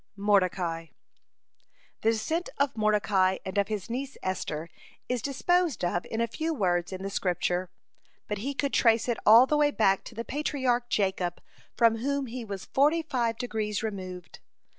[0.15, 0.89] (55) MORDECAI
[2.01, 4.67] The descent of Mordecai and of his niece Esther
[5.07, 7.69] is disposed of in a few words in the Scripture.
[8.27, 11.39] But he could trace it all the way back to the Patriarch Jacob,
[11.77, 14.39] from whom he was forty five degrees removed.